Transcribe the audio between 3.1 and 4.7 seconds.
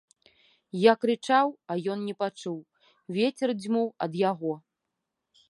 вецер дзьмуў ад яго.